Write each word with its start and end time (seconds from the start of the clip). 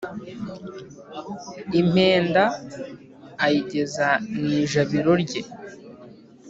Impenda 1.81 2.43
ayigeza 3.45 4.07
mu 4.39 4.47
ijabiro 4.61 5.11
rye. 5.23 5.41